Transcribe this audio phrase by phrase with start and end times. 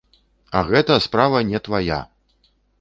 [0.59, 2.03] А гэта справа не твая!